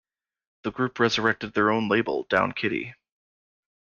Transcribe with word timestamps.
The 0.63 0.71
group 0.71 0.97
resurrected 0.99 1.53
their 1.53 1.69
own 1.69 1.87
label 1.87 2.23
Down 2.23 2.53
Kiddie! 2.53 2.95